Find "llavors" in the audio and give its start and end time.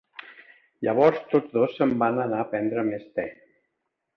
0.87-1.19